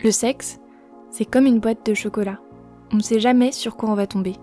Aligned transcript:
Le 0.00 0.12
sexe, 0.12 0.60
c'est 1.10 1.24
comme 1.24 1.46
une 1.46 1.58
boîte 1.58 1.84
de 1.84 1.92
chocolat. 1.92 2.38
On 2.92 2.96
ne 2.96 3.02
sait 3.02 3.18
jamais 3.18 3.50
sur 3.50 3.76
quoi 3.76 3.90
on 3.90 3.94
va 3.94 4.06
tomber. 4.06 4.36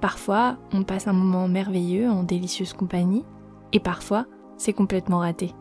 Parfois, 0.00 0.58
on 0.72 0.84
passe 0.84 1.08
un 1.08 1.12
moment 1.12 1.48
merveilleux 1.48 2.08
en 2.08 2.22
délicieuse 2.22 2.72
compagnie, 2.72 3.24
et 3.72 3.80
parfois, 3.80 4.26
c'est 4.56 4.72
complètement 4.72 5.18
raté. 5.18 5.52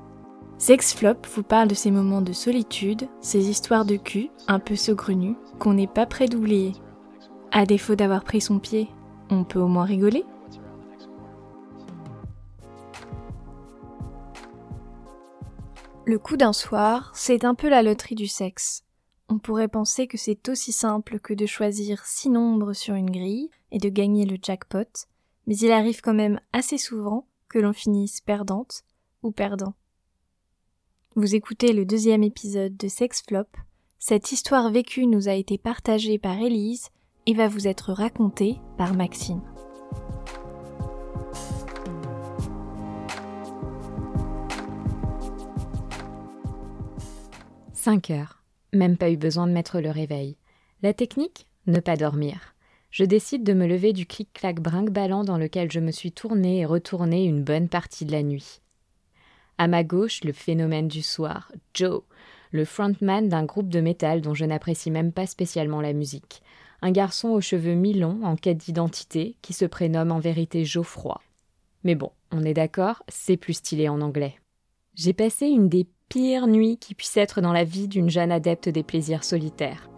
Sexflop 0.60 1.26
vous 1.34 1.42
parle 1.42 1.68
de 1.68 1.74
ces 1.74 1.90
moments 1.90 2.22
de 2.22 2.34
solitude, 2.34 3.08
ces 3.20 3.50
histoires 3.50 3.84
de 3.84 3.96
cul 3.96 4.30
un 4.48 4.60
peu 4.60 4.76
saugrenues 4.76 5.36
qu'on 5.58 5.74
n'est 5.74 5.88
pas 5.88 6.06
prêt 6.06 6.28
d'oublier. 6.28 6.74
À 7.52 7.66
défaut 7.66 7.96
d'avoir 7.96 8.24
pris 8.24 8.42
son 8.42 8.60
pied, 8.60 8.90
on 9.32 9.44
peut 9.44 9.60
au 9.60 9.68
moins 9.68 9.86
rigoler 9.86 10.24
Le 16.06 16.20
coup 16.20 16.38
d'un 16.38 16.54
soir, 16.54 17.12
c'est 17.16 17.44
un 17.44 17.56
peu 17.56 17.70
la 17.70 17.82
loterie 17.82 18.16
du 18.16 18.28
sexe. 18.28 18.84
On 19.32 19.40
pourrait 19.40 19.70
penser 19.70 20.08
que 20.08 20.18
c'est 20.18 20.50
aussi 20.50 20.74
simple 20.74 21.18
que 21.22 21.34
de 21.34 21.46
choisir 21.46 22.06
six 22.06 22.30
nombres 22.30 22.74
sur 22.74 22.96
une 22.96 23.10
grille 23.10 23.50
et 23.72 23.78
de 23.78 23.88
gagner 23.88 24.26
le 24.26 24.36
jackpot, 24.42 25.08
mais 25.48 25.56
il 25.56 25.72
arrive 25.72 26.02
quand 26.02 26.14
même 26.14 26.42
assez 26.52 26.78
souvent 26.78 27.26
que 27.48 27.58
l'on 27.58 27.72
finisse 27.72 28.20
perdante 28.20 28.84
ou 29.24 29.32
perdant. 29.32 29.74
Vous 31.16 31.34
écoutez 31.34 31.72
le 31.72 31.86
deuxième 31.86 32.24
épisode 32.24 32.76
de 32.76 32.90
Sex 32.90 33.24
Flop. 33.26 33.48
Cette 34.00 34.34
histoire 34.34 34.70
vécue 34.70 35.08
nous 35.08 35.30
a 35.30 35.34
été 35.34 35.58
partagée 35.58 36.20
par 36.20 36.38
Élise 36.38 36.90
et 37.26 37.34
va 37.34 37.48
vous 37.48 37.70
être 37.70 37.94
racontée 37.94 38.60
par 38.78 38.94
Maxime. 38.94 39.42
5 47.74 48.10
heures. 48.10 48.41
Même 48.74 48.98
pas 48.98 49.12
eu 49.12 49.18
besoin 49.18 49.48
de 49.48 49.52
mettre 49.52 49.82
le 49.82 49.90
réveil. 49.90 50.38
La 50.82 50.94
technique? 50.94 51.48
Ne 51.68 51.80
pas 51.80 51.98
dormir. 51.98 52.56
Je 52.90 53.04
décide 53.04 53.44
de 53.44 53.54
me 53.54 53.68
lever 53.68 53.94
du 53.94 54.06
clic-clac 54.06 54.60
brinque-ballant 54.60 55.24
dans 55.24 55.38
lequel 55.38 55.72
je 55.72 55.80
me 55.80 55.92
suis 55.92 56.12
tournée 56.12 56.60
et 56.60 56.66
retournée 56.66 57.26
une 57.26 57.44
bonne 57.44 57.70
partie 57.70 58.06
de 58.06 58.12
la 58.12 58.24
nuit. 58.24 58.62
À 59.58 59.68
ma 59.68 59.84
gauche, 59.84 60.24
le 60.24 60.34
phénomène 60.34 60.88
du 60.88 61.02
soir, 61.02 61.52
Joe, 61.74 62.02
le 62.52 62.66
frontman 62.66 63.30
d'un 63.30 63.46
groupe 63.46 63.70
de 63.70 63.80
métal 63.80 64.22
dont 64.22 64.34
je 64.34 64.46
n'apprécie 64.46 64.92
même 64.92 65.12
pas 65.12 65.28
spécialement 65.28 65.82
la 65.82 65.94
musique. 65.94 66.42
Un 66.82 66.92
garçon 66.92 67.30
aux 67.30 67.42
cheveux 67.42 67.76
mi-longs, 67.76 68.24
en 68.24 68.36
quête 68.36 68.58
d'identité, 68.58 69.38
qui 69.42 69.54
se 69.54 69.66
prénomme 69.66 70.12
en 70.12 70.20
vérité 70.20 70.66
Geoffroy. 70.66 71.22
Mais 71.84 71.96
bon, 71.96 72.12
on 72.32 72.44
est 72.44 72.54
d'accord, 72.54 73.04
c'est 73.08 73.38
plus 73.38 73.54
stylé 73.54 73.88
en 73.88 74.02
anglais. 74.02 74.36
J'ai 74.96 75.14
passé 75.14 75.46
une 75.48 75.70
des 75.70 75.88
pires 76.12 76.48
nuits 76.48 76.76
qui 76.76 76.94
puisse 76.94 77.16
être 77.16 77.40
dans 77.40 77.54
la 77.54 77.64
vie 77.64 77.88
d'une 77.88 78.10
jeune 78.10 78.34
adepte 78.34 78.68
des 78.68 78.84
plaisirs 78.84 79.24
solitaires. 79.24 79.90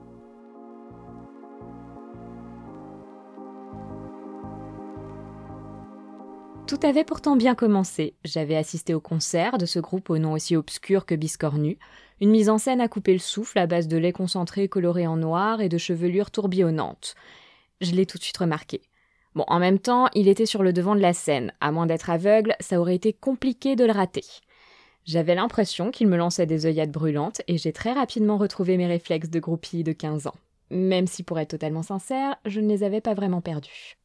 Tout 6.67 6.78
avait 6.83 7.03
pourtant 7.03 7.36
bien 7.36 7.55
commencé. 7.55 8.14
J'avais 8.23 8.55
assisté 8.55 8.94
au 8.94 9.02
concert 9.02 9.58
de 9.58 9.66
ce 9.66 9.80
groupe 9.80 10.11
au 10.11 10.20
nom 10.20 10.33
aussi 10.33 10.55
obscur 10.55 11.08
que 11.08 11.16
biscornu, 11.16 11.80
une 12.22 12.30
mise 12.30 12.52
en 12.52 12.59
scène 12.59 12.80
à 12.80 12.88
couper 12.88 13.14
le 13.14 13.20
souffle 13.20 13.58
à 13.58 13.66
base 13.66 13.88
de 13.88 13.98
lait 13.98 14.14
concentré 14.14 14.67
coloré 14.67 15.08
en 15.08 15.17
noir 15.17 15.61
et 15.61 15.70
de 15.70 15.80
chevelures 15.80 16.30
tourbillonnantes. 16.30 17.16
Je 17.81 17.89
l'ai 17.89 18.05
tout 18.05 18.20
de 18.20 18.23
suite 18.23 18.38
remarqué. 18.38 18.81
Bon, 19.33 19.45
en 19.48 19.58
même 19.58 19.80
temps, 19.80 20.09
il 20.14 20.27
était 20.27 20.45
sur 20.45 20.61
le 20.61 20.73
devant 20.73 20.94
de 20.94 21.02
la 21.02 21.14
scène. 21.14 21.53
À 21.59 21.72
moins 21.72 21.88
d'être 21.88 22.11
aveugle, 22.11 22.55
ça 22.59 22.80
aurait 22.80 22.94
été 22.94 23.14
compliqué 23.14 23.75
de 23.75 23.83
le 23.83 23.92
rater. 23.92 24.25
J'avais 25.06 25.36
l'impression 25.36 25.92
qu'il 25.92 26.08
me 26.08 26.16
lançait 26.16 26.46
des 26.46 26.66
œillades 26.66 26.92
brûlantes 26.92 27.42
et 27.48 27.58
j'ai 27.58 27.73
très 27.73 27.92
rapidement 27.92 28.38
retrouvé 28.38 28.78
mes 28.78 28.88
réflexes 28.88 29.30
de 29.30 29.40
groupie 29.40 29.84
de 29.84 29.92
15 29.92 30.28
ans. 30.28 30.36
Même 30.70 31.08
si 31.08 31.23
pour 31.23 31.40
être 31.40 31.52
totalement 31.52 31.84
sincère, 31.84 32.38
je 32.45 32.62
ne 32.62 32.70
les 32.70 32.84
avais 32.84 33.02
pas 33.02 33.14
vraiment 33.14 33.42
perdus. 33.42 33.98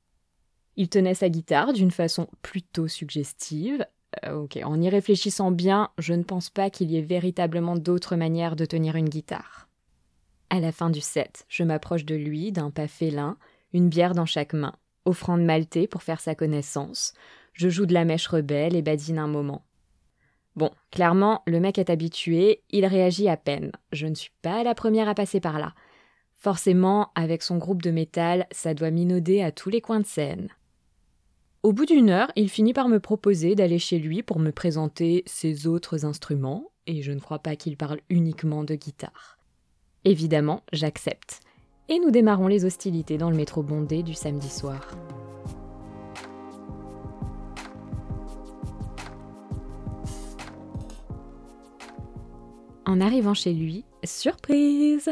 Il 0.76 0.88
tenait 0.88 1.14
sa 1.14 1.28
guitare 1.28 1.72
d'une 1.72 1.90
façon 1.90 2.28
plutôt 2.42 2.88
suggestive. 2.88 3.86
Euh, 4.24 4.34
ok, 4.34 4.58
en 4.64 4.80
y 4.80 4.88
réfléchissant 4.88 5.50
bien, 5.50 5.90
je 5.98 6.14
ne 6.14 6.22
pense 6.22 6.50
pas 6.50 6.70
qu'il 6.70 6.90
y 6.90 6.96
ait 6.96 7.02
véritablement 7.02 7.76
d'autres 7.76 8.16
manières 8.16 8.56
de 8.56 8.64
tenir 8.64 8.96
une 8.96 9.08
guitare. 9.08 9.68
À 10.50 10.60
la 10.60 10.72
fin 10.72 10.90
du 10.90 11.00
set, 11.00 11.44
je 11.48 11.62
m'approche 11.62 12.04
de 12.04 12.14
lui 12.14 12.52
d'un 12.52 12.70
pas 12.70 12.88
félin, 12.88 13.36
une 13.72 13.88
bière 13.88 14.14
dans 14.14 14.26
chaque 14.26 14.54
main, 14.54 14.74
offrande 15.04 15.42
maltais 15.42 15.86
pour 15.86 16.02
faire 16.02 16.20
sa 16.20 16.34
connaissance. 16.34 17.12
Je 17.52 17.68
joue 17.68 17.86
de 17.86 17.94
la 17.94 18.04
mèche 18.04 18.26
rebelle 18.26 18.76
et 18.76 18.82
badine 18.82 19.18
un 19.18 19.26
moment. 19.26 19.64
Bon, 20.58 20.72
clairement, 20.90 21.42
le 21.46 21.60
mec 21.60 21.78
est 21.78 21.88
habitué, 21.88 22.64
il 22.70 22.84
réagit 22.84 23.28
à 23.28 23.36
peine. 23.36 23.70
Je 23.92 24.08
ne 24.08 24.16
suis 24.16 24.32
pas 24.42 24.64
la 24.64 24.74
première 24.74 25.08
à 25.08 25.14
passer 25.14 25.38
par 25.38 25.60
là. 25.60 25.72
Forcément, 26.34 27.12
avec 27.14 27.44
son 27.44 27.58
groupe 27.58 27.80
de 27.80 27.92
métal, 27.92 28.48
ça 28.50 28.74
doit 28.74 28.90
minauder 28.90 29.40
à 29.40 29.52
tous 29.52 29.70
les 29.70 29.80
coins 29.80 30.00
de 30.00 30.06
scène. 30.06 30.48
Au 31.62 31.72
bout 31.72 31.86
d'une 31.86 32.10
heure, 32.10 32.32
il 32.34 32.48
finit 32.48 32.72
par 32.72 32.88
me 32.88 32.98
proposer 32.98 33.54
d'aller 33.54 33.78
chez 33.78 34.00
lui 34.00 34.24
pour 34.24 34.40
me 34.40 34.50
présenter 34.50 35.22
ses 35.26 35.68
autres 35.68 36.04
instruments, 36.04 36.72
et 36.88 37.02
je 37.02 37.12
ne 37.12 37.20
crois 37.20 37.38
pas 37.38 37.54
qu'il 37.54 37.76
parle 37.76 38.00
uniquement 38.10 38.64
de 38.64 38.74
guitare. 38.74 39.38
Évidemment, 40.04 40.64
j'accepte. 40.72 41.38
Et 41.88 42.00
nous 42.00 42.10
démarrons 42.10 42.48
les 42.48 42.64
hostilités 42.64 43.16
dans 43.16 43.30
le 43.30 43.36
métro 43.36 43.62
bondé 43.62 44.02
du 44.02 44.14
samedi 44.14 44.48
soir. 44.48 44.88
En 52.88 53.02
arrivant 53.02 53.34
chez 53.34 53.52
lui, 53.52 53.84
surprise 54.02 55.10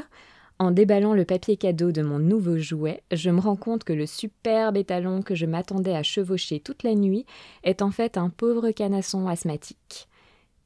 En 0.58 0.70
déballant 0.70 1.12
le 1.12 1.26
papier 1.26 1.58
cadeau 1.58 1.92
de 1.92 2.00
mon 2.00 2.18
nouveau 2.18 2.56
jouet, 2.56 3.02
je 3.12 3.28
me 3.28 3.38
rends 3.38 3.54
compte 3.54 3.84
que 3.84 3.92
le 3.92 4.06
superbe 4.06 4.78
étalon 4.78 5.20
que 5.20 5.34
je 5.34 5.44
m'attendais 5.44 5.94
à 5.94 6.02
chevaucher 6.02 6.58
toute 6.58 6.84
la 6.84 6.94
nuit 6.94 7.26
est 7.64 7.82
en 7.82 7.90
fait 7.90 8.16
un 8.16 8.30
pauvre 8.30 8.70
canasson 8.70 9.28
asthmatique. 9.28 10.08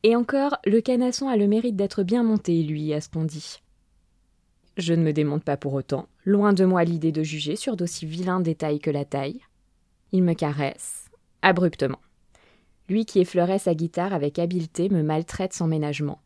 Et 0.04 0.14
encore, 0.14 0.56
le 0.64 0.80
canasson 0.80 1.28
a 1.28 1.36
le 1.36 1.48
mérite 1.48 1.74
d'être 1.74 2.04
bien 2.04 2.22
monté, 2.22 2.62
lui, 2.62 2.94
à 2.94 3.00
ce 3.00 3.08
qu'on 3.08 3.24
dit. 3.24 3.60
Je 4.76 4.94
ne 4.94 5.02
me 5.02 5.12
démonte 5.12 5.42
pas 5.42 5.56
pour 5.56 5.74
autant, 5.74 6.06
loin 6.24 6.52
de 6.52 6.64
moi 6.64 6.84
l'idée 6.84 7.10
de 7.10 7.24
juger 7.24 7.56
sur 7.56 7.74
d'aussi 7.74 8.06
vilains 8.06 8.38
détails 8.38 8.78
que 8.78 8.90
la 8.92 9.04
taille. 9.04 9.40
Il 10.12 10.22
me 10.22 10.34
caresse, 10.34 11.06
abruptement. 11.42 11.98
Lui 12.88 13.04
qui 13.04 13.18
effleurait 13.18 13.58
sa 13.58 13.74
guitare 13.74 14.14
avec 14.14 14.38
habileté 14.38 14.88
me 14.88 15.02
maltraite 15.02 15.54
sans 15.54 15.66
ménagement. 15.66 16.20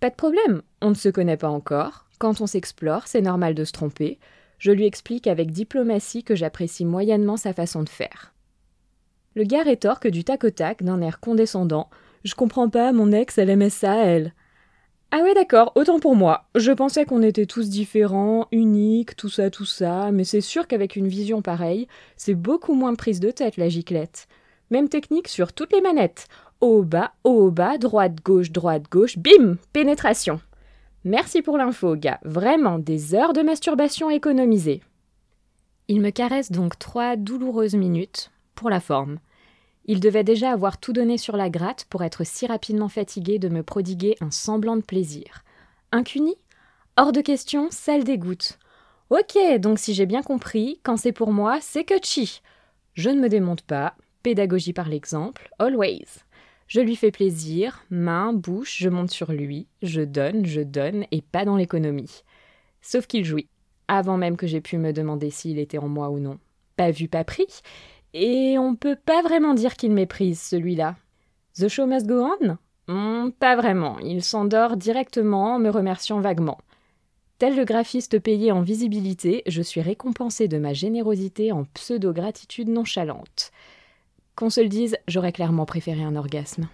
Pas 0.00 0.10
de 0.10 0.14
problème, 0.14 0.62
on 0.80 0.90
ne 0.90 0.94
se 0.94 1.08
connaît 1.08 1.36
pas 1.36 1.48
encore. 1.48 2.06
Quand 2.18 2.40
on 2.40 2.46
s'explore, 2.46 3.06
c'est 3.06 3.20
normal 3.20 3.54
de 3.54 3.64
se 3.64 3.72
tromper. 3.72 4.18
Je 4.58 4.70
lui 4.70 4.86
explique 4.86 5.26
avec 5.26 5.50
diplomatie 5.50 6.22
que 6.22 6.36
j'apprécie 6.36 6.84
moyennement 6.84 7.36
sa 7.36 7.52
façon 7.52 7.82
de 7.82 7.88
faire. 7.88 8.32
Le 9.34 9.44
gars 9.44 9.62
rétorque 9.62 10.08
du 10.08 10.24
tac 10.24 10.44
au 10.44 10.50
tac, 10.50 10.82
d'un 10.82 11.00
air 11.00 11.20
condescendant. 11.20 11.90
Je 12.24 12.34
comprends 12.34 12.68
pas, 12.68 12.92
mon 12.92 13.12
ex, 13.12 13.38
elle 13.38 13.50
aimait 13.50 13.70
ça, 13.70 14.04
elle. 14.04 14.34
Ah 15.10 15.22
ouais, 15.22 15.34
d'accord, 15.34 15.72
autant 15.74 15.98
pour 15.98 16.14
moi. 16.14 16.48
Je 16.54 16.70
pensais 16.70 17.04
qu'on 17.04 17.22
était 17.22 17.46
tous 17.46 17.68
différents, 17.68 18.46
uniques, 18.52 19.16
tout 19.16 19.30
ça, 19.30 19.50
tout 19.50 19.64
ça, 19.64 20.12
mais 20.12 20.24
c'est 20.24 20.40
sûr 20.40 20.66
qu'avec 20.66 20.96
une 20.96 21.08
vision 21.08 21.40
pareille, 21.40 21.88
c'est 22.16 22.34
beaucoup 22.34 22.74
moins 22.74 22.94
prise 22.94 23.18
de 23.18 23.30
tête, 23.30 23.56
la 23.56 23.68
giclette. 23.68 24.28
Même 24.70 24.88
technique 24.88 25.28
sur 25.28 25.52
toutes 25.52 25.72
les 25.72 25.80
manettes 25.80 26.28
haut, 26.60 26.82
bas, 26.82 27.12
haut, 27.24 27.50
bas, 27.50 27.78
droite, 27.78 28.22
gauche, 28.24 28.50
droite, 28.50 28.84
gauche, 28.90 29.18
bim 29.18 29.56
Pénétration. 29.72 30.40
Merci 31.04 31.42
pour 31.42 31.56
l'info, 31.56 31.96
gars. 31.96 32.20
Vraiment 32.24 32.78
des 32.78 33.14
heures 33.14 33.32
de 33.32 33.42
masturbation 33.42 34.10
économisées. 34.10 34.82
Il 35.86 36.00
me 36.00 36.10
caresse 36.10 36.50
donc 36.50 36.78
trois 36.78 37.16
douloureuses 37.16 37.74
minutes, 37.74 38.30
pour 38.54 38.70
la 38.70 38.80
forme. 38.80 39.18
Il 39.86 40.00
devait 40.00 40.24
déjà 40.24 40.50
avoir 40.50 40.78
tout 40.78 40.92
donné 40.92 41.16
sur 41.16 41.36
la 41.36 41.48
gratte 41.48 41.86
pour 41.88 42.02
être 42.02 42.24
si 42.24 42.46
rapidement 42.46 42.90
fatigué 42.90 43.38
de 43.38 43.48
me 43.48 43.62
prodiguer 43.62 44.16
un 44.20 44.30
semblant 44.30 44.76
de 44.76 44.82
plaisir. 44.82 45.44
Un 45.92 46.02
cuni 46.02 46.36
Hors 46.98 47.12
de 47.12 47.20
question, 47.20 47.68
ça 47.70 47.96
le 47.96 48.04
dégoûte. 48.04 48.58
Ok, 49.08 49.38
donc 49.60 49.78
si 49.78 49.94
j'ai 49.94 50.04
bien 50.04 50.22
compris, 50.22 50.80
quand 50.82 50.96
c'est 50.98 51.12
pour 51.12 51.32
moi, 51.32 51.58
c'est 51.62 51.84
que 51.84 51.94
chi. 52.02 52.42
Je 52.94 53.08
ne 53.08 53.20
me 53.20 53.28
démonte 53.28 53.62
pas, 53.62 53.94
pédagogie 54.22 54.72
par 54.72 54.88
l'exemple, 54.88 55.48
always. 55.58 56.04
Je 56.68 56.80
lui 56.80 56.96
fais 56.96 57.10
plaisir, 57.10 57.82
main, 57.90 58.32
bouche, 58.34 58.76
je 58.78 58.90
monte 58.90 59.10
sur 59.10 59.32
lui, 59.32 59.66
je 59.82 60.02
donne, 60.02 60.44
je 60.44 60.60
donne, 60.60 61.06
et 61.10 61.22
pas 61.22 61.46
dans 61.46 61.56
l'économie. 61.56 62.22
Sauf 62.82 63.06
qu'il 63.06 63.24
jouit, 63.24 63.48
avant 63.88 64.18
même 64.18 64.36
que 64.36 64.46
j'aie 64.46 64.60
pu 64.60 64.76
me 64.76 64.92
demander 64.92 65.30
s'il 65.30 65.58
était 65.58 65.78
en 65.78 65.88
moi 65.88 66.10
ou 66.10 66.18
non. 66.18 66.38
Pas 66.76 66.90
vu, 66.90 67.08
pas 67.08 67.24
pris, 67.24 67.46
et 68.12 68.56
on 68.58 68.76
peut 68.76 68.96
pas 68.96 69.22
vraiment 69.22 69.54
dire 69.54 69.76
qu'il 69.76 69.92
méprise 69.92 70.40
celui-là. 70.40 70.96
The 71.58 71.68
show 71.68 71.86
must 71.86 72.06
go 72.06 72.22
on? 72.40 72.58
Hmm, 72.86 73.30
Pas 73.32 73.56
vraiment, 73.56 73.98
il 74.00 74.22
s'endort 74.22 74.76
directement 74.76 75.54
en 75.54 75.58
me 75.58 75.70
remerciant 75.70 76.20
vaguement. 76.20 76.58
Tel 77.38 77.56
le 77.56 77.64
graphiste 77.64 78.18
payé 78.18 78.52
en 78.52 78.60
visibilité, 78.60 79.42
je 79.46 79.62
suis 79.62 79.80
récompensé 79.80 80.48
de 80.48 80.58
ma 80.58 80.74
générosité 80.74 81.50
en 81.52 81.64
pseudo-gratitude 81.64 82.68
nonchalante. 82.68 83.52
Qu'on 84.38 84.50
se 84.50 84.60
le 84.60 84.68
dise, 84.68 84.96
j'aurais 85.08 85.32
clairement 85.32 85.66
préféré 85.66 86.04
un 86.04 86.14
orgasme. 86.14 86.68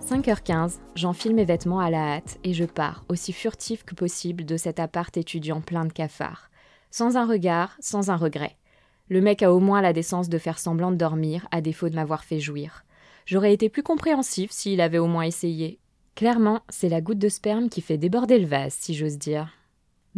5h15, 0.00 0.78
j'enfile 0.94 1.34
mes 1.34 1.44
vêtements 1.44 1.80
à 1.80 1.90
la 1.90 2.14
hâte 2.14 2.38
et 2.44 2.54
je 2.54 2.64
pars, 2.64 3.04
aussi 3.10 3.34
furtif 3.34 3.84
que 3.84 3.94
possible, 3.94 4.46
de 4.46 4.56
cet 4.56 4.80
appart 4.80 5.14
étudiant 5.18 5.60
plein 5.60 5.84
de 5.84 5.92
cafards. 5.92 6.48
Sans 6.90 7.18
un 7.18 7.26
regard, 7.26 7.76
sans 7.80 8.08
un 8.08 8.16
regret. 8.16 8.56
Le 9.10 9.20
mec 9.20 9.42
a 9.42 9.52
au 9.52 9.60
moins 9.60 9.82
la 9.82 9.92
décence 9.92 10.30
de 10.30 10.38
faire 10.38 10.58
semblant 10.58 10.92
de 10.92 10.96
dormir, 10.96 11.46
à 11.50 11.60
défaut 11.60 11.90
de 11.90 11.94
m'avoir 11.94 12.24
fait 12.24 12.40
jouir. 12.40 12.86
J'aurais 13.26 13.52
été 13.52 13.68
plus 13.68 13.82
compréhensif 13.82 14.50
s'il 14.50 14.80
avait 14.80 14.96
au 14.96 15.08
moins 15.08 15.24
essayé. 15.24 15.78
Clairement, 16.14 16.62
c'est 16.70 16.88
la 16.88 17.02
goutte 17.02 17.18
de 17.18 17.28
sperme 17.28 17.68
qui 17.68 17.82
fait 17.82 17.98
déborder 17.98 18.38
le 18.38 18.46
vase, 18.46 18.72
si 18.72 18.94
j'ose 18.94 19.18
dire. 19.18 19.52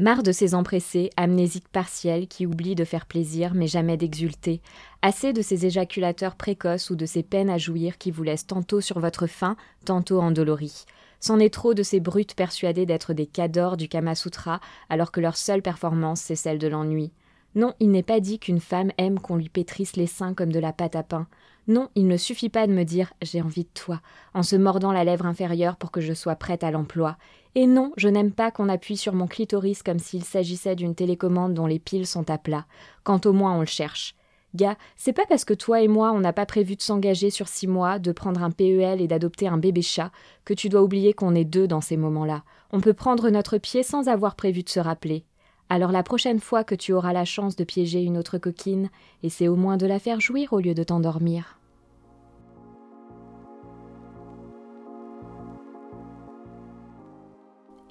Marre 0.01 0.23
de 0.23 0.31
ces 0.31 0.55
empressés, 0.55 1.11
amnésiques 1.17 1.69
partiels 1.69 2.29
qui 2.29 2.47
oublient 2.47 2.77
de 2.77 2.85
faire 2.85 3.05
plaisir 3.05 3.53
mais 3.55 3.67
jamais 3.67 3.97
d'exulter. 3.97 4.63
Assez 5.03 5.33
de 5.33 5.43
ces 5.43 5.67
éjaculateurs 5.67 6.37
précoces 6.37 6.91
ou 6.91 6.95
de 6.95 7.05
ces 7.05 7.25
peines 7.25 7.51
à 7.51 7.59
jouir 7.59 7.99
qui 7.99 8.13
vous 8.13 8.23
laissent 8.23 8.47
tantôt 8.47 8.81
sur 8.81 9.01
votre 9.01 9.27
faim, 9.27 9.57
tantôt 9.85 10.21
endoloris. 10.21 10.87
C'en 11.19 11.41
est 11.41 11.53
trop 11.53 11.75
de 11.75 11.83
ces 11.83 11.99
brutes 11.99 12.37
persuadées 12.37 12.87
d'être 12.87 13.13
des 13.13 13.27
cadors 13.27 13.77
du 13.77 13.89
Kama 13.89 14.15
Sutra 14.15 14.61
alors 14.89 15.11
que 15.11 15.19
leur 15.19 15.37
seule 15.37 15.63
performance 15.63 16.21
c'est 16.21 16.37
celle 16.37 16.59
de 16.59 16.69
l'ennui. 16.69 17.11
Non, 17.55 17.75
il 17.81 17.91
n'est 17.91 18.03
pas 18.03 18.21
dit 18.21 18.39
qu'une 18.39 18.61
femme 18.61 18.93
aime 18.99 19.19
qu'on 19.19 19.37
lui 19.37 19.49
pétrisse 19.49 19.97
les 19.97 20.07
seins 20.07 20.35
comme 20.35 20.53
de 20.53 20.61
la 20.61 20.73
pâte 20.73 20.97
à 20.97 21.03
pain. 21.03 21.27
Non, 21.67 21.89
il 21.95 22.07
ne 22.07 22.17
suffit 22.17 22.49
pas 22.49 22.67
de 22.67 22.73
me 22.73 22.85
dire 22.85 23.13
j'ai 23.21 23.43
envie 23.43 23.65
de 23.65 23.71
toi, 23.75 24.01
en 24.33 24.43
se 24.43 24.57
mordant 24.57 24.93
la 24.93 25.05
lèvre 25.05 25.27
inférieure 25.27 25.77
pour 25.77 25.91
que 25.91 26.01
je 26.01 26.15
sois 26.15 26.35
prête 26.35 26.65
à 26.65 26.71
l'emploi. 26.71 27.17
Et 27.55 27.67
non, 27.67 27.93
je 27.97 28.09
n'aime 28.09 28.33
pas 28.33 28.51
qu'on 28.51 28.71
appuie 28.71 28.97
sur 28.97 29.13
mon 29.13 29.27
clitoris 29.27 29.83
comme 29.83 29.99
s'il 29.99 30.25
s'agissait 30.25 30.77
d'une 30.77 30.95
télécommande 30.95 31.53
dont 31.53 31.67
les 31.67 31.79
piles 31.79 32.07
sont 32.07 32.31
à 32.31 32.39
plat, 32.39 32.65
quand 33.03 33.27
au 33.27 33.33
moins 33.33 33.55
on 33.55 33.61
le 33.61 33.67
cherche. 33.67 34.15
Gars, 34.55 34.79
c'est 34.97 35.13
pas 35.13 35.27
parce 35.29 35.45
que 35.45 35.53
toi 35.53 35.83
et 35.83 35.89
moi 35.89 36.13
on 36.13 36.21
n'a 36.21 36.33
pas 36.33 36.47
prévu 36.47 36.75
de 36.75 36.81
s'engager 36.81 37.29
sur 37.29 37.49
six 37.49 37.67
mois, 37.67 37.99
de 37.99 38.13
prendre 38.13 38.43
un 38.43 38.51
PEL 38.51 39.03
et 39.03 39.07
d'adopter 39.07 39.47
un 39.47 39.59
bébé 39.59 39.83
chat, 39.83 40.11
que 40.47 40.55
tu 40.55 40.71
dois 40.71 40.83
oublier 40.83 41.13
qu'on 41.13 41.35
est 41.35 41.45
deux 41.45 41.69
dans 41.69 41.83
ces 41.83 41.99
moments-là. 41.99 42.45
On 42.73 42.81
peut 42.81 42.95
prendre 42.95 43.29
notre 43.29 43.59
pied 43.59 43.83
sans 43.83 44.09
avoir 44.09 44.37
prévu 44.37 44.63
de 44.63 44.71
se 44.71 44.81
rappeler. 44.81 45.25
Alors 45.71 45.93
la 45.93 46.03
prochaine 46.03 46.41
fois 46.41 46.65
que 46.65 46.75
tu 46.75 46.93
auras 46.93 47.13
la 47.13 47.25
chance 47.25 47.57
de 47.57 47.65
piéger 47.65 48.03
une 48.03 48.17
autre 48.17 48.39
coquine, 48.39 48.89
essaie 49.23 49.49
au 49.49 49.57
moins 49.57 49.77
de 49.77 49.87
la 49.87 49.99
faire 49.99 50.21
jouir 50.21 50.53
au 50.53 50.61
lieu 50.61 50.75
de 50.75 50.83
t'endormir. 50.83 51.59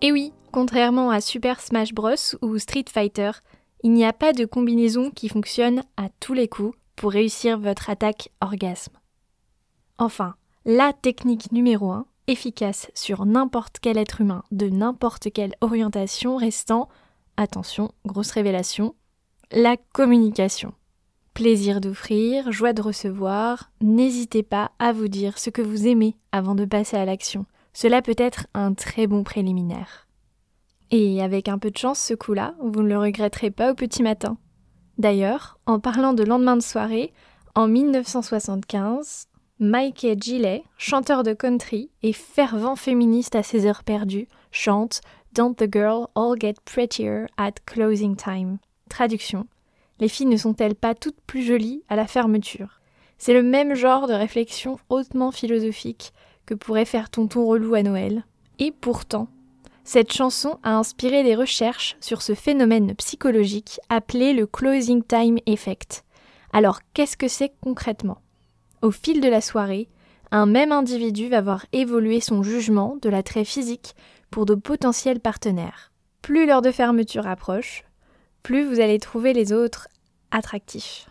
Et 0.01 0.11
oui, 0.11 0.31
contrairement 0.51 1.09
à 1.09 1.21
Super 1.21 1.59
Smash 1.59 1.93
Bros 1.93 2.15
ou 2.41 2.57
Street 2.57 2.85
Fighter, 2.89 3.31
il 3.83 3.91
n'y 3.91 4.05
a 4.05 4.13
pas 4.13 4.33
de 4.33 4.45
combinaison 4.45 5.11
qui 5.11 5.29
fonctionne 5.29 5.83
à 5.97 6.09
tous 6.19 6.33
les 6.33 6.47
coups 6.47 6.75
pour 6.95 7.11
réussir 7.11 7.59
votre 7.59 7.89
attaque 7.89 8.29
orgasme. 8.41 8.97
Enfin, 9.97 10.35
la 10.65 10.93
technique 10.93 11.51
numéro 11.51 11.91
1, 11.91 12.05
efficace 12.27 12.91
sur 12.93 13.25
n'importe 13.25 13.77
quel 13.79 13.97
être 13.97 14.21
humain 14.21 14.43
de 14.51 14.69
n'importe 14.69 15.31
quelle 15.31 15.55
orientation 15.61 16.37
restant 16.37 16.89
attention, 17.37 17.91
grosse 18.05 18.31
révélation, 18.31 18.95
la 19.51 19.77
communication. 19.93 20.73
Plaisir 21.33 21.79
d'offrir, 21.79 22.51
joie 22.51 22.73
de 22.73 22.81
recevoir, 22.81 23.71
n'hésitez 23.79 24.43
pas 24.43 24.71
à 24.79 24.91
vous 24.91 25.07
dire 25.07 25.37
ce 25.37 25.49
que 25.49 25.61
vous 25.61 25.87
aimez 25.87 26.17
avant 26.31 26.55
de 26.55 26.65
passer 26.65 26.97
à 26.97 27.05
l'action. 27.05 27.45
Cela 27.73 28.01
peut 28.01 28.15
être 28.17 28.47
un 28.55 28.73
très 28.73 29.05
bon 29.05 29.23
préliminaire. 29.23 30.07
Et 30.89 31.21
avec 31.21 31.47
un 31.47 31.59
peu 31.59 31.69
de 31.69 31.77
chance, 31.77 31.99
ce 31.99 32.15
coup-là, 32.15 32.55
vous 32.59 32.81
ne 32.81 32.89
le 32.89 32.97
regretterez 32.97 33.51
pas 33.51 33.71
au 33.71 33.75
petit 33.75 34.01
matin. 34.01 34.37
D'ailleurs, 34.97 35.59
en 35.65 35.79
parlant 35.79 36.13
de 36.13 36.23
lendemain 36.23 36.57
de 36.57 36.63
soirée, 36.63 37.13
en 37.53 37.67
1975, 37.67 39.27
Mike 39.59 40.07
Gillet, 40.21 40.63
chanteur 40.77 41.23
de 41.23 41.33
country 41.33 41.91
et 42.03 42.13
fervent 42.13 42.75
féministe 42.75 43.35
à 43.35 43.43
ses 43.43 43.65
heures 43.65 43.83
perdues, 43.83 44.27
chante 44.51 45.01
Don't 45.37 45.53
the 45.53 45.71
girl 45.71 46.09
all 46.15 46.35
get 46.35 46.55
prettier 46.65 47.27
at 47.37 47.63
closing 47.67 48.15
time? 48.15 48.57
Traduction. 48.89 49.45
Les 49.99 50.07
filles 50.07 50.25
ne 50.25 50.35
sont-elles 50.35 50.73
pas 50.73 50.95
toutes 50.95 51.21
plus 51.27 51.43
jolies 51.43 51.83
à 51.89 51.95
la 51.95 52.07
fermeture? 52.07 52.81
C'est 53.19 53.35
le 53.35 53.43
même 53.43 53.75
genre 53.75 54.07
de 54.07 54.15
réflexion 54.15 54.79
hautement 54.89 55.31
philosophique 55.31 56.11
que 56.47 56.55
pourrait 56.55 56.85
faire 56.85 57.11
Tonton 57.11 57.45
Relou 57.45 57.75
à 57.75 57.83
Noël. 57.83 58.25
Et 58.57 58.71
pourtant, 58.71 59.27
cette 59.83 60.11
chanson 60.11 60.57
a 60.63 60.75
inspiré 60.75 61.21
des 61.21 61.35
recherches 61.35 61.97
sur 61.99 62.23
ce 62.23 62.33
phénomène 62.33 62.95
psychologique 62.95 63.79
appelé 63.89 64.33
le 64.33 64.47
closing 64.47 65.03
time 65.03 65.37
effect. 65.45 66.03
Alors, 66.51 66.79
qu'est-ce 66.95 67.15
que 67.15 67.27
c'est 67.27 67.53
concrètement? 67.61 68.21
Au 68.81 68.89
fil 68.89 69.21
de 69.21 69.29
la 69.29 69.41
soirée, 69.41 69.87
un 70.31 70.47
même 70.47 70.71
individu 70.71 71.29
va 71.29 71.41
voir 71.41 71.67
évoluer 71.73 72.21
son 72.21 72.41
jugement 72.41 72.97
de 73.01 73.09
l'attrait 73.09 73.45
physique 73.45 73.95
pour 74.29 74.45
de 74.45 74.55
potentiels 74.55 75.19
partenaires. 75.19 75.91
Plus 76.21 76.45
l'heure 76.45 76.61
de 76.61 76.71
fermeture 76.71 77.27
approche, 77.27 77.83
plus 78.43 78.65
vous 78.65 78.79
allez 78.79 78.99
trouver 78.99 79.33
les 79.33 79.53
autres 79.53 79.87
attractifs. 80.31 81.09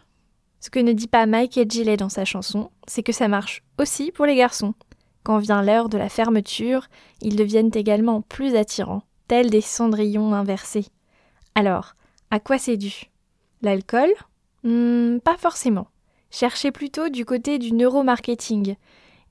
Ce 0.60 0.70
que 0.70 0.78
ne 0.78 0.92
dit 0.92 1.06
pas 1.06 1.26
Mike 1.26 1.58
et 1.58 1.66
Gillet 1.68 1.96
dans 1.96 2.08
sa 2.08 2.24
chanson, 2.24 2.70
c'est 2.86 3.02
que 3.02 3.12
ça 3.12 3.28
marche 3.28 3.62
aussi 3.78 4.10
pour 4.10 4.26
les 4.26 4.36
garçons. 4.36 4.74
Quand 5.22 5.38
vient 5.38 5.62
l'heure 5.62 5.88
de 5.88 5.98
la 5.98 6.08
fermeture, 6.08 6.86
ils 7.20 7.36
deviennent 7.36 7.70
également 7.74 8.22
plus 8.22 8.54
attirants, 8.56 9.02
tels 9.28 9.50
des 9.50 9.60
cendrillons 9.60 10.32
inversés. 10.34 10.86
Alors, 11.54 11.94
à 12.30 12.40
quoi 12.40 12.58
c'est 12.58 12.76
dû? 12.76 13.10
L'alcool? 13.62 14.10
Hmm, 14.62 15.18
Pas 15.18 15.36
forcément. 15.36 15.88
Cherchez 16.30 16.70
plutôt 16.70 17.08
du 17.08 17.24
côté 17.24 17.58
du 17.58 17.72
neuromarketing, 17.72 18.76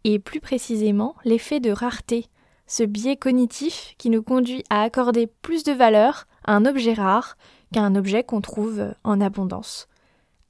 et 0.04 0.20
plus 0.20 0.40
précisément 0.40 1.16
l'effet 1.24 1.60
de 1.60 1.72
rareté, 1.72 2.28
ce 2.68 2.84
biais 2.84 3.16
cognitif 3.16 3.96
qui 3.98 4.10
nous 4.10 4.24
conduit 4.24 4.64
à 4.70 4.82
accorder 4.82 5.28
plus 5.28 5.64
de 5.64 5.72
valeur 5.72 6.26
à 6.46 6.56
un 6.56 6.66
objet 6.66 6.94
rare 6.94 7.38
qu'à 7.74 7.82
un 7.82 7.96
objet 7.96 8.24
qu'on 8.24 8.42
trouve 8.42 8.94
en 9.04 9.22
abondance. 9.22 9.88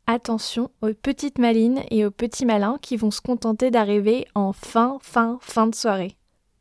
Attention 0.07 0.69
aux 0.81 0.93
petites 0.93 1.39
malines 1.39 1.81
et 1.89 2.05
aux 2.05 2.11
petits 2.11 2.45
malins 2.45 2.77
qui 2.81 2.95
vont 2.95 3.11
se 3.11 3.21
contenter 3.21 3.71
d'arriver 3.71 4.27
en 4.35 4.53
fin, 4.53 4.99
fin, 5.01 5.39
fin 5.41 5.67
de 5.67 5.73
soirée. 5.73 6.15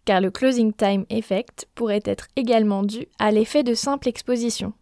Car 0.07 0.21
le 0.21 0.31
closing 0.31 0.73
time 0.73 1.05
effect 1.11 1.69
pourrait 1.75 2.03
être 2.05 2.29
également 2.37 2.83
dû 2.83 3.07
à 3.19 3.31
l'effet 3.31 3.63
de 3.63 3.75
simple 3.75 4.09
exposition, 4.09 4.73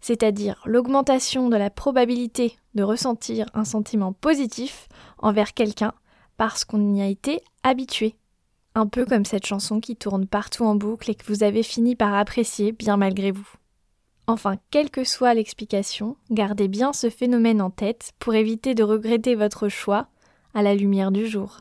c'est-à-dire 0.00 0.60
l'augmentation 0.64 1.48
de 1.48 1.56
la 1.56 1.70
probabilité 1.70 2.56
de 2.74 2.82
ressentir 2.82 3.46
un 3.54 3.64
sentiment 3.64 4.12
positif 4.12 4.88
envers 5.18 5.54
quelqu'un 5.54 5.92
parce 6.36 6.64
qu'on 6.64 6.94
y 6.94 7.02
a 7.02 7.06
été 7.06 7.40
habitué. 7.62 8.16
Un 8.76 8.88
peu 8.88 9.04
comme 9.04 9.24
cette 9.24 9.46
chanson 9.46 9.78
qui 9.78 9.94
tourne 9.94 10.26
partout 10.26 10.64
en 10.64 10.74
boucle 10.74 11.08
et 11.08 11.14
que 11.14 11.26
vous 11.28 11.44
avez 11.44 11.62
fini 11.62 11.94
par 11.94 12.12
apprécier 12.12 12.72
bien 12.72 12.96
malgré 12.96 13.30
vous. 13.30 13.48
Enfin, 14.26 14.56
quelle 14.70 14.90
que 14.90 15.04
soit 15.04 15.34
l'explication, 15.34 16.16
gardez 16.30 16.66
bien 16.66 16.92
ce 16.92 17.08
phénomène 17.08 17.62
en 17.62 17.70
tête 17.70 18.10
pour 18.18 18.34
éviter 18.34 18.74
de 18.74 18.82
regretter 18.82 19.36
votre 19.36 19.68
choix 19.68 20.08
à 20.54 20.62
la 20.62 20.74
lumière 20.74 21.12
du 21.12 21.26
jour. 21.26 21.58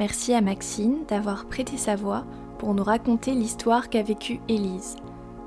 Merci 0.00 0.34
à 0.34 0.40
Maxine 0.40 1.04
d'avoir 1.06 1.46
prêté 1.46 1.76
sa 1.76 1.94
voix 1.94 2.24
pour 2.58 2.74
nous 2.74 2.82
raconter 2.82 3.34
l'histoire 3.34 3.90
qu'a 3.90 4.02
vécue 4.02 4.40
Élise. 4.48 4.96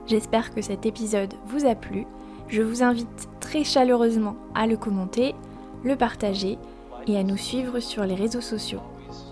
J'espère 0.06 0.54
que 0.54 0.62
cet 0.62 0.86
épisode 0.86 1.34
vous 1.48 1.66
a 1.66 1.76
plu. 1.76 2.06
Je 2.48 2.62
vous 2.62 2.84
invite 2.84 3.28
très 3.42 3.66
chaleureusement 3.66 4.38
à 4.56 4.66
le 4.66 4.78
commenter, 4.78 5.36
le 5.84 5.98
partager 5.98 6.58
et 7.08 7.18
à 7.18 7.24
nous 7.24 7.36
suivre 7.36 7.82
sur 7.82 8.06
les 8.06 8.16
réseaux 8.16 8.40
sociaux. 8.40 8.82